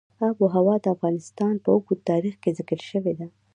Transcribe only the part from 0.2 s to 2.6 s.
آب وهوا د افغانستان په اوږده تاریخ کې